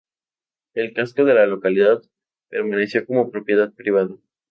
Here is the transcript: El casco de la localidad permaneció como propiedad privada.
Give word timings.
El 0.73 0.93
casco 0.93 1.25
de 1.25 1.35
la 1.35 1.45
localidad 1.45 2.01
permaneció 2.49 3.05
como 3.05 3.29
propiedad 3.29 3.71
privada. 3.71 4.15